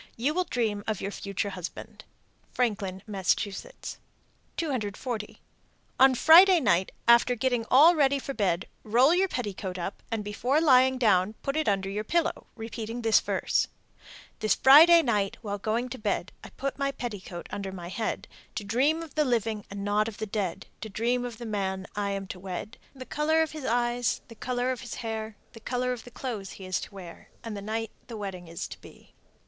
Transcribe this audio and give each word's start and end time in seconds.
You 0.17 0.33
will 0.33 0.45
dream 0.45 0.83
of 0.87 0.99
your 0.99 1.11
future 1.11 1.51
husband. 1.51 2.05
Franklin, 2.51 3.03
Mass. 3.05 3.35
240. 3.35 5.41
On 5.99 6.15
Friday 6.15 6.59
night 6.59 6.91
after 7.07 7.35
getting 7.35 7.65
all 7.69 7.93
ready 7.93 8.17
for 8.17 8.33
bed, 8.33 8.65
roll 8.83 9.13
your 9.13 9.27
petticoat 9.27 9.77
up, 9.77 10.01
and 10.09 10.23
before 10.23 10.59
lying 10.59 10.97
down 10.97 11.33
put 11.43 11.55
it 11.55 11.67
under 11.69 11.87
your 11.87 12.03
pillow, 12.03 12.47
repeating 12.55 13.03
this 13.03 13.19
verse: 13.19 13.67
This 14.39 14.55
Friday 14.55 15.03
night 15.03 15.37
while 15.43 15.59
going 15.59 15.87
to 15.89 15.99
bed, 15.99 16.31
I 16.43 16.49
put 16.49 16.79
my 16.79 16.91
petticoat 16.91 17.45
under 17.51 17.71
my 17.71 17.89
head, 17.89 18.27
To 18.55 18.63
dream 18.63 19.03
of 19.03 19.13
the 19.13 19.23
living 19.23 19.65
and 19.69 19.83
not 19.85 20.07
of 20.07 20.17
the 20.17 20.25
dead, 20.25 20.65
To 20.81 20.89
dream 20.89 21.23
of 21.25 21.37
the 21.37 21.45
man 21.45 21.85
I 21.95 22.09
am 22.09 22.25
to 22.29 22.39
wed, 22.39 22.79
The 22.95 23.05
color 23.05 23.43
of 23.43 23.51
his 23.51 23.65
eyes, 23.65 24.21
the 24.29 24.33
color 24.35 24.71
of 24.71 24.81
his 24.81 24.95
hair, 25.05 25.35
The 25.53 25.59
color 25.59 25.93
of 25.93 26.05
the 26.05 26.09
clothes 26.09 26.53
he 26.53 26.65
is 26.65 26.79
to 26.81 26.91
wear, 26.95 27.29
And 27.43 27.55
the 27.55 27.61
night 27.61 27.91
the 28.07 28.17
wedding 28.17 28.47
is 28.47 28.67
to 28.69 28.81
be. 28.81 29.13